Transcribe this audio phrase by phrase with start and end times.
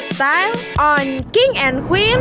[0.00, 2.18] Style on King and Queen.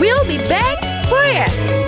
[0.00, 1.79] We'll be back for it.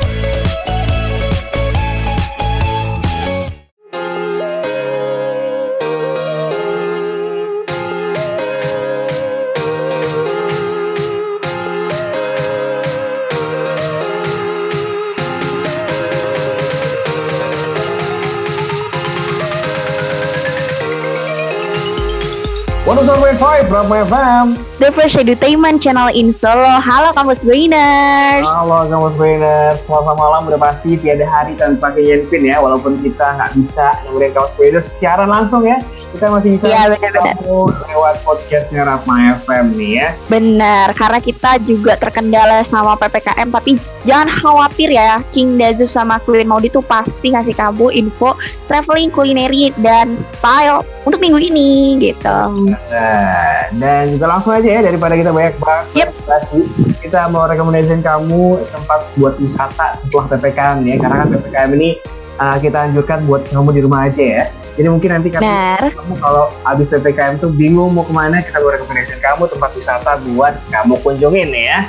[22.93, 26.77] Five, Brahma FM The First Entertainment Channel in Solo.
[26.77, 32.61] Halo Kampus Brainers Halo Kampus Brainers Selasa malam udah pasti tiada hari tanpa Yenpin ya
[32.61, 35.81] Walaupun kita nggak bisa nemuin Kampus Brainers siaran langsung ya
[36.13, 37.37] kita masih bisa ya, bener -bener.
[37.89, 40.09] lewat podcastnya Ratma FM nih ya.
[40.29, 46.45] Benar, karena kita juga terkendala sama PPKM, tapi jangan khawatir ya, King Dazu sama Queen
[46.45, 48.37] Maudi tuh pasti ngasih kamu info
[48.69, 52.39] traveling, kulineri, dan style untuk minggu ini gitu.
[52.93, 56.11] Nah, dan kita langsung aja ya daripada kita banyak banget yep.
[57.01, 61.91] kita mau rekomendasiin kamu tempat buat wisata setelah PPKM ya, karena kan PPKM ini
[62.37, 64.45] uh, kita anjurkan buat kamu di rumah aja ya.
[64.73, 65.45] Jadi mungkin nanti kamu,
[65.93, 70.17] kamu kalau habis PPKM tuh bingung mau ke mana, kita mau rekomendasi kamu tempat wisata
[70.33, 71.85] buat kamu kunjungin ya.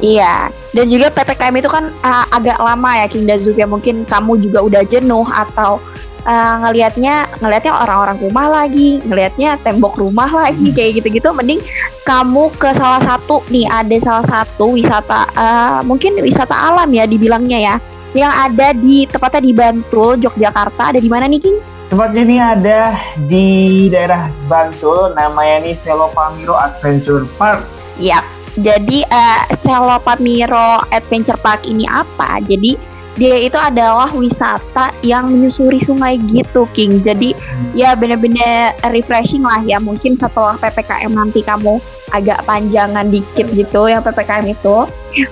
[0.00, 4.40] Iya, dan juga PPKM itu kan uh, agak lama ya King dan juga mungkin kamu
[4.40, 5.82] juga udah jenuh atau
[6.24, 10.76] uh, ngelihatnya ngelihatnya orang-orang rumah lagi, ngelihatnya tembok rumah lagi hmm.
[10.78, 11.28] kayak gitu-gitu.
[11.34, 11.60] Mending
[12.06, 17.58] kamu ke salah satu nih ada salah satu wisata uh, mungkin wisata alam ya dibilangnya
[17.58, 17.74] ya
[18.12, 20.92] yang ada di tepatnya di Bantul, Yogyakarta.
[20.92, 21.58] Ada di mana nih King?
[21.92, 22.80] Tempatnya ini ada
[23.28, 23.48] di
[23.92, 27.68] daerah Bantul, namanya ini Selopamiro Adventure Park.
[28.00, 28.24] Yap,
[28.56, 32.40] jadi uh, Selopamiro Adventure Park ini apa?
[32.48, 32.80] Jadi
[33.20, 37.76] dia itu adalah wisata yang menyusuri sungai gitu King jadi hmm.
[37.76, 41.76] ya bener-bener refreshing lah ya mungkin setelah PPKM nanti kamu
[42.12, 44.84] agak panjangan dikit gitu ya PPKM itu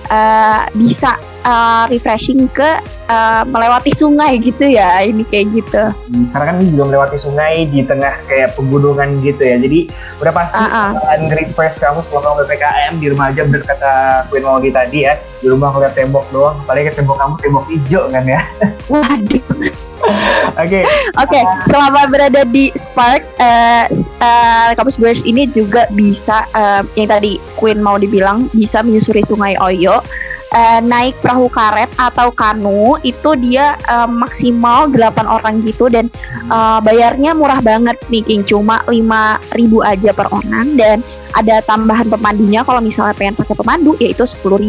[0.09, 1.15] uh, bisa
[1.45, 5.83] uh, refreshing ke uh, melewati sungai gitu ya ini kayak gitu.
[6.09, 9.55] Hmm, karena kan juga melewati sungai di tengah kayak pegunungan gitu ya.
[9.61, 9.79] Jadi
[10.17, 11.29] udah pasti uh -uh.
[11.31, 15.13] refresh kamu selama ppkm di rumah aja bener kata Queen Maudi tadi ya.
[15.41, 18.41] Di rumah ngeliat tembok doang apalagi ke tembok kamu tembok hijau kan ya.
[18.91, 19.90] Waduh
[20.61, 20.81] Oke.
[21.17, 23.85] Oke, selama berada di Spark, uh,
[24.21, 29.57] uh, kampus Bears ini juga bisa uh, yang tadi Queen mau dibilang bisa menyusuri Sungai
[29.59, 30.01] Oyo
[30.51, 36.11] uh, naik perahu karet atau kanu itu dia uh, maksimal 8 orang gitu dan
[36.51, 39.47] uh, bayarnya murah banget nih King cuma 5000
[39.87, 40.99] aja per orang dan
[41.31, 44.59] ada tambahan pemandunya kalau misalnya pengen pakai pemandu yaitu 10.000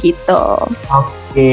[0.00, 0.44] gitu.
[0.88, 1.52] Oke,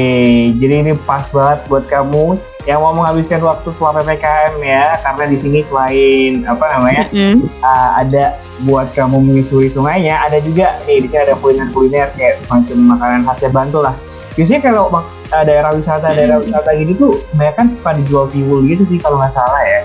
[0.56, 5.36] jadi ini pas banget buat kamu yang mau menghabiskan waktu setelah ppkm ya karena di
[5.36, 7.36] sini selain apa namanya mm-hmm.
[7.60, 12.96] uh, ada buat kamu menyusuri sungainya ada juga nih di sini ada kuliner-kuliner kayak semacam
[12.96, 13.96] makanan khasnya Bantul lah
[14.34, 16.16] biasanya kalau uh, daerah wisata mm-hmm.
[16.16, 19.80] daerah wisata gini tuh banyak kan pada jual tiwul gitu sih kalau nggak salah ya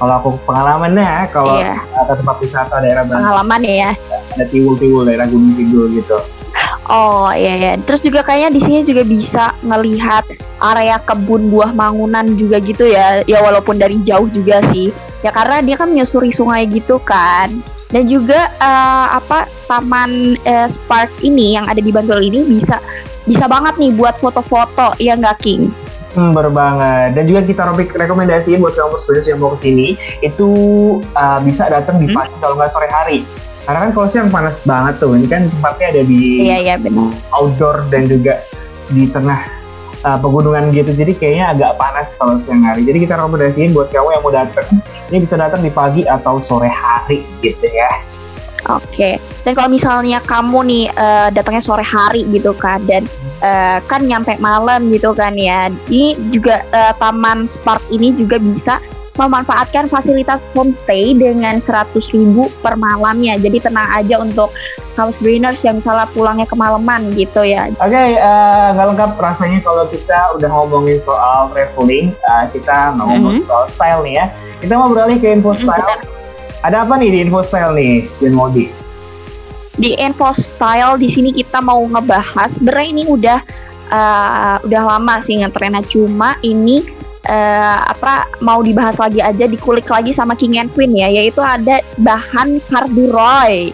[0.00, 1.76] kalau aku pengalamannya kalau yeah.
[2.00, 3.90] ada tempat wisata daerah Bantul pengalaman ya
[4.32, 6.16] ada tiwul-tiwul daerah Gunung Kidul gitu
[6.92, 7.72] Oh iya ya.
[7.88, 10.28] Terus juga kayaknya di sini juga bisa ngelihat
[10.60, 13.24] area kebun buah mangunan juga gitu ya.
[13.24, 14.92] Ya walaupun dari jauh juga sih.
[15.24, 17.48] Ya karena dia kan menyusuri sungai gitu kan.
[17.88, 22.76] Dan juga uh, apa taman uh, Spark ini yang ada di Bantul ini bisa
[23.24, 25.72] bisa banget nih buat foto-foto ya nggak King?
[26.12, 27.16] Hmm, bener banget.
[27.16, 30.50] Dan juga kita rekomendasiin buat kamu students yang mau ke sini itu
[31.16, 32.16] uh, bisa datang di hmm?
[32.20, 33.24] pagi kalau nggak sore hari
[33.62, 37.14] karena kan kalau siang panas banget tuh, ini kan tempatnya ada di iya, iya, benar.
[37.30, 38.42] outdoor dan juga
[38.90, 39.38] di tengah
[40.02, 42.82] uh, pegunungan gitu, jadi kayaknya agak panas kalau siang hari.
[42.82, 44.66] Jadi kita rekomendasiin buat kamu yang mau datang,
[45.14, 48.02] ini bisa datang di pagi atau sore hari gitu ya.
[48.70, 49.14] Oke, okay.
[49.42, 53.02] dan kalau misalnya kamu nih uh, datangnya sore hari gitu kan, dan
[53.42, 58.78] uh, kan nyampe malam gitu kan ya, ini juga uh, Taman Spark ini juga bisa
[59.12, 63.36] memanfaatkan fasilitas homestay dengan 100 ribu per malamnya.
[63.36, 64.48] Jadi tenang aja untuk
[64.96, 67.68] house brainers yang misalnya pulangnya kemalaman gitu ya.
[67.80, 72.96] Oke, okay, uh, eh, nggak lengkap rasanya kalau kita udah ngomongin soal traveling, uh, kita
[72.96, 73.48] mau ngomong mm -hmm.
[73.48, 74.26] soal style nih ya.
[74.64, 75.80] Kita mau beralih ke info style.
[75.80, 76.64] Mm -hmm.
[76.64, 78.66] Ada apa nih di info style nih, Jen Modi?
[79.76, 83.40] Di info style di sini kita mau ngebahas, sebenarnya ini udah
[83.92, 90.14] uh, udah lama sih ngetrennya cuma ini uh, apa mau dibahas lagi aja dikulik lagi
[90.14, 93.70] sama King and Queen ya yaitu ada bahan carduroy.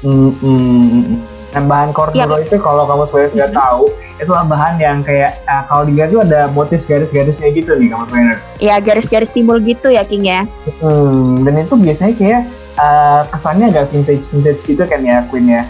[0.00, 1.04] Mm, mm,
[1.50, 2.46] Nah bahan corduro yep.
[2.46, 3.66] itu kalau kamu sebenarnya sudah mm-hmm.
[3.66, 3.82] tahu
[4.20, 8.38] itulah bahan yang kayak uh, kalau di itu ada motif garis-garisnya gitu nih kamu sebenarnya.
[8.62, 10.40] Iya garis-garis timbul gitu ya King ya.
[10.78, 12.42] Hmm, dan itu biasanya kayak
[12.78, 15.62] uh, kesannya agak vintage vintage gitu kan ya Queen ya.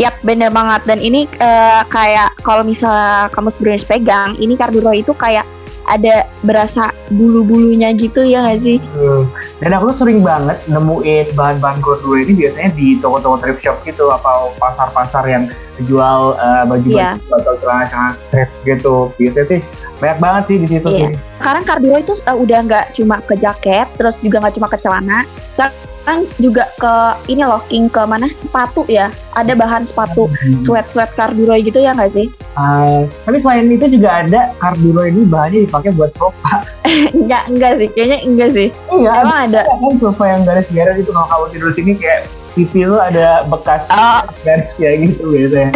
[0.00, 0.80] Yap, bener banget.
[0.88, 5.44] Dan ini uh, kayak kalau misalnya kamu sebenarnya pegang, ini carduro itu kayak
[5.88, 8.78] ada berasa bulu-bulunya gitu ya nggak sih?
[8.94, 9.26] Hmm.
[9.62, 14.10] Dan aku tuh sering banget nemuin bahan-bahan cordura ini biasanya di toko-toko thrift shop gitu
[14.10, 15.44] atau pasar-pasar yang
[15.86, 17.38] jual uh, baju-baju yeah.
[17.38, 18.94] atau celana-celana thrift gitu.
[19.18, 19.60] Biasanya sih
[20.02, 20.98] banyak banget sih di situ yeah.
[20.98, 21.08] sih.
[21.38, 25.18] Sekarang cordura itu uh, udah nggak cuma ke jaket, terus juga nggak cuma ke celana.
[25.54, 26.94] Sekarang kan juga ke
[27.30, 30.66] ini loh King ke mana sepatu ya ada bahan sepatu hmm.
[30.66, 32.26] sweat sweat carduroy gitu ya nggak sih?
[32.58, 36.66] Uh, tapi selain itu juga ada carduroy ini bahannya dipakai buat sofa.
[37.16, 38.68] enggak enggak sih kayaknya enggak sih.
[38.90, 39.60] Iya emang ada.
[39.64, 44.28] Kan sofa yang garis-garis itu kalau kamu tidur sini kayak pipi lu ada bekas oh.
[44.44, 45.72] garis ya gitu biasanya.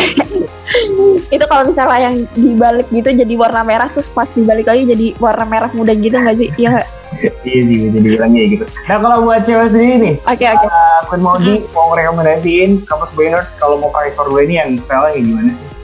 [1.35, 5.45] itu kalau misalnya yang dibalik gitu jadi warna merah terus pas dibalik lagi jadi warna
[5.49, 6.51] merah muda gitu nggak sih?
[6.61, 6.85] Iya
[7.49, 10.69] iya sih bisa dibilangnya gitu nah kalau buat cewek sendiri nih oke okay, oke okay.
[10.69, 11.73] uh, Kun Maudi hmm.
[11.73, 15.77] mau rekomendasiin kampus Brainers kalau mau pakai core ini yang style gimana sih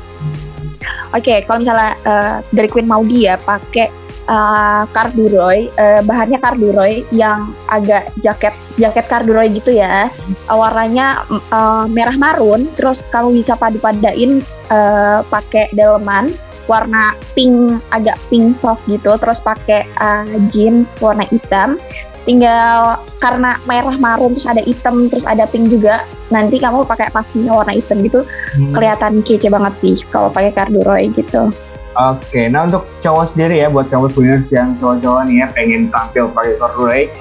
[1.12, 3.93] Oke, okay, kalau misalnya uh, dari Queen Maudi ya pakai
[4.32, 10.08] uh, uh, bahannya carduroy yang agak jaket jaket carduroy gitu ya.
[10.49, 14.40] Uh, warnanya uh, merah marun, terus kamu bisa padu-padain
[14.73, 16.32] uh, pakai daleman
[16.73, 21.77] warna pink agak pink soft gitu terus pakai uh, jeans warna hitam
[22.23, 27.53] tinggal karena merah marun terus ada hitam terus ada pink juga nanti kamu pakai pasnya
[27.53, 28.25] warna hitam gitu
[28.57, 28.73] hmm.
[28.73, 31.53] kelihatan kece banget sih kalau pakai corduroy gitu
[31.93, 36.25] Oke, nah untuk cowok sendiri ya, buat kamu winners yang cowok-cowok nih ya pengen tampil
[36.33, 37.13] pakai corduroy,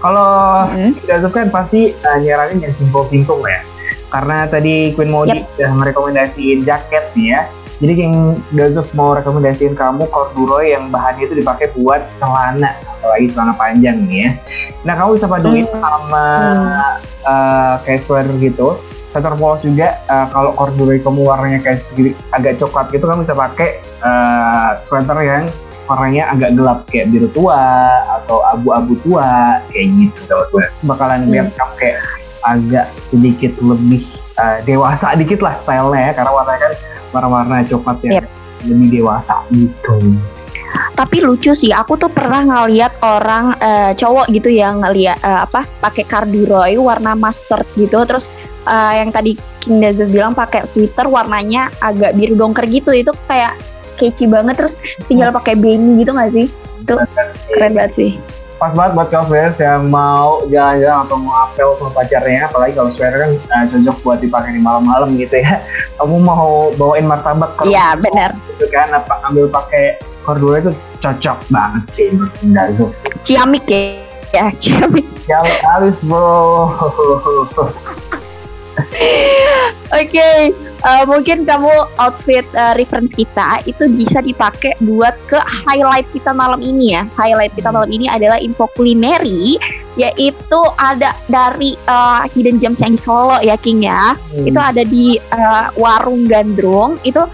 [0.00, 0.96] kalau hmm.
[0.96, 3.60] tuh kan pasti uh, nyaranin yang simple simple ya.
[4.08, 5.52] Karena tadi Queen Modi yep.
[5.60, 7.40] udah merekomendasiin jaket nih ya,
[7.84, 13.52] jadi King Dazuf mau rekomendasiin kamu corduroy yang bahannya itu dipakai buat celana, apalagi celana
[13.60, 14.30] panjang nih ya.
[14.88, 15.84] Nah kamu bisa paduin hmm.
[15.84, 16.64] sama hmm.
[17.28, 18.80] uh, casual gitu.
[19.12, 23.36] Center polos juga uh, kalau corduroy kamu warnanya kayak segini agak coklat gitu kamu bisa
[23.36, 23.70] pakai
[24.00, 25.44] uh, sweater yang
[25.84, 27.60] warnanya agak gelap kayak biru tua
[28.16, 31.30] atau abu-abu tua kayak gitu gue bakalan hmm.
[31.36, 31.98] lihat kamu kayak
[32.48, 34.08] agak sedikit lebih
[34.38, 36.72] uh, dewasa dikit lah stylenya ya karena warnanya kan
[37.14, 38.26] warna-warna coklat yang yep.
[38.66, 40.18] lebih dewasa gitu.
[40.74, 45.66] Tapi lucu sih, aku tuh pernah ngeliat orang uh, cowok gitu yang ngeliat uh, apa
[45.82, 48.26] pakai carduroy warna mustard gitu, terus
[48.66, 53.54] uh, yang tadi King Dazzle bilang pakai sweater warnanya agak biru dongker gitu, itu kayak
[53.98, 54.74] kece banget, terus
[55.06, 56.46] tinggal pakai beanie gitu gak sih?
[56.82, 56.94] Itu
[57.54, 58.12] keren banget sih
[58.54, 63.18] pas banget buat kamu yang mau jalan-jalan atau mau apel sama pacarnya apalagi kalau sweater
[63.18, 65.58] kan uh, cocok buat dipakai di malam-malam gitu ya.
[65.98, 68.34] Kamu mau bawain martabak ke iya benar.
[68.54, 70.72] gitu kan apa ambil pakai cordura itu
[71.02, 72.08] cocok banget sih
[72.98, 74.00] sih ciamik ya?
[74.34, 75.06] Ya ciamik.
[75.26, 76.70] Ciamik habis bro.
[79.94, 80.50] Oke, okay,
[80.84, 86.60] uh, mungkin kamu outfit uh, reference kita itu bisa dipakai buat ke highlight kita malam
[86.60, 87.08] ini ya.
[87.16, 89.56] Highlight kita malam ini adalah info kulineri,
[89.96, 94.14] yaitu ada dari uh, Hidden Gems yang di Solo ya King ya.
[94.14, 94.44] Hmm.
[94.46, 97.00] Itu ada di uh, Warung Gandrung.
[97.02, 97.24] Itu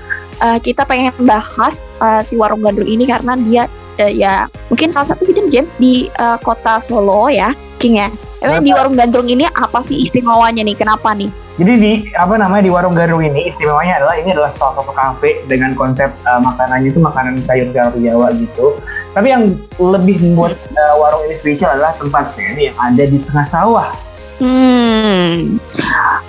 [0.40, 3.66] uh, kita pengen bahas uh, si Warung Gandrung ini karena dia
[4.00, 7.52] uh, ya mungkin salah satu hidden gems di uh, kota Solo ya
[7.82, 8.08] King ya.
[8.40, 10.72] Emang di warung gandrung ini apa sih istimewanya nih?
[10.72, 11.28] Kenapa nih?
[11.60, 15.44] Jadi di apa namanya di warung gandrung ini istimewanya adalah ini adalah salah satu kafe
[15.44, 18.80] dengan konsep uh, makanannya itu makanan sayur sayur Jawa gitu.
[19.12, 19.44] Tapi yang
[19.76, 23.92] lebih membuat uh, warung ini spesial adalah tempatnya ini yang ada di tengah sawah.
[24.40, 25.60] Hmm,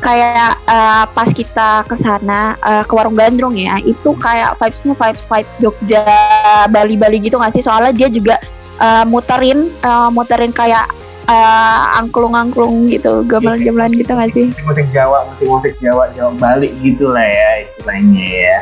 [0.03, 5.23] kayak uh, pas kita ke sana uh, ke warung gandrung ya, itu kayak vibesnya vibes
[5.31, 6.03] vibes Jogja,
[6.67, 7.63] Bali Bali gitu nggak sih?
[7.63, 8.35] Soalnya dia juga
[8.83, 10.91] uh, muterin uh, muterin kayak
[11.31, 14.51] uh, angklung-angklung gitu, gamelan-gamelan gitu gak sih?
[14.67, 18.57] Musik Jawa, musik-musik Jawa, Jawa Bali gitu lah ya istilahnya ya.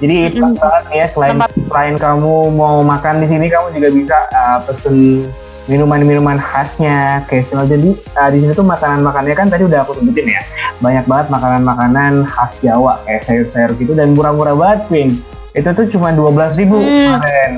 [0.00, 0.56] Jadi mm-hmm.
[0.56, 1.50] banget ya selain Tempat.
[1.68, 5.28] selain kamu mau makan di sini kamu juga bisa uh, pesen
[5.68, 10.42] minuman-minuman khasnya kayak jadi uh, di sini tuh makanan-makanannya kan tadi udah aku sebutin ya
[10.82, 15.08] banyak banget makanan-makanan khas Jawa kayak sayur-sayur gitu dan murah-murah banget Pin
[15.54, 16.90] itu tuh cuma dua belas ribu hmm.
[16.90, 17.52] kemarin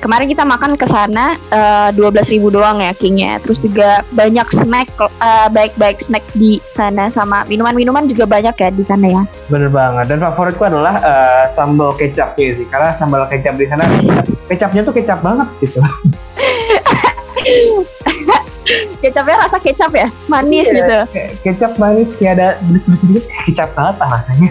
[0.00, 3.38] kemarin kita makan ke sana eh, dua belas ribu doang ya Kingnya.
[3.44, 8.84] Terus juga banyak snack uh, baik-baik snack di sana sama minuman-minuman juga banyak ya di
[8.88, 9.22] sana ya.
[9.52, 10.08] Bener banget.
[10.08, 13.84] Dan favoritku adalah uh, sambal kecapnya sih karena sambal kecap di sana
[14.48, 15.80] kecapnya tuh kecap banget gitu.
[19.00, 20.06] Kecapnya rasa kecap ya?
[20.30, 20.98] Manis iya, gitu.
[21.42, 24.50] kecap manis kayak ada beris-beris sedikit kecap banget lah rasanya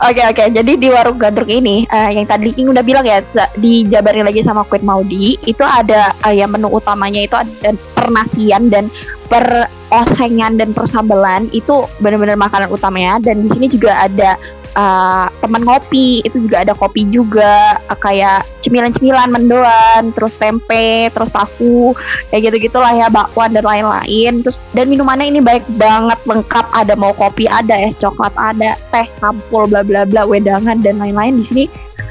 [0.00, 3.20] Oke oke, jadi di warung gandrung ini uh, yang tadi King udah bilang ya
[3.60, 8.88] dijabarin lagi sama Queen Maudi itu ada uh, ya menu utamanya itu ada pernasian dan
[9.28, 11.52] perosengan dan persambelan.
[11.52, 13.20] Itu benar-benar makanan utamanya.
[13.20, 14.40] Dan di sini juga ada
[14.76, 21.30] uh, teman ngopi itu juga ada kopi juga uh, kayak cemilan-cemilan mendoan terus tempe terus
[21.32, 21.96] tahu
[22.28, 24.44] kayak gitu gitulah ya bakwan dan lain-lain.
[24.44, 29.06] Terus dan minumannya ini baik banget lengkap ada mau kopi ada es coklat ada teh
[29.18, 31.64] sampul bla bla bla wedangan dan lain-lain di sini.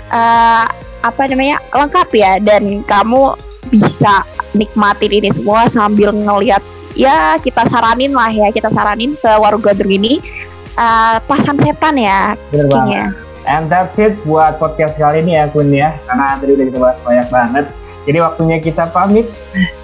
[0.09, 0.65] Uh,
[0.99, 3.37] apa namanya lengkap ya dan kamu
[3.69, 4.25] bisa
[4.57, 6.59] nikmatin ini semua sambil ngelihat
[6.97, 10.19] ya kita saranin lah ya kita saranin ke warung gandrung ini
[10.79, 12.33] uh, pasan setan ya.
[12.49, 13.11] Bener banget.
[13.47, 15.93] And that's it buat podcast kali ini ya Kun ya.
[16.07, 17.65] Karena tadi udah kita bahas banyak banget.
[18.07, 19.27] Jadi waktunya kita pamit.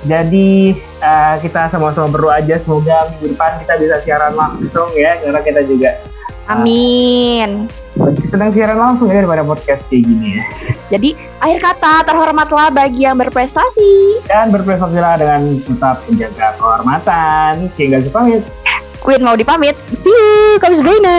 [0.07, 0.73] Jadi
[1.03, 5.19] uh, kita sama-sama berdoa aja semoga minggu depan kita bisa siaran langsung ya.
[5.19, 5.99] Karena kita juga
[6.47, 7.67] uh, Amin.
[8.27, 10.43] Sedang siaran langsung ya daripada podcast kayak gini ya.
[10.93, 11.09] Jadi
[11.39, 17.71] akhir kata terhormatlah bagi yang berprestasi dan berprestasilah dengan tetap menjaga kehormatan.
[17.73, 18.43] Hingga pamit.
[18.99, 19.77] Queen mau dipamit.
[20.01, 21.15] See you, kami Sebrina.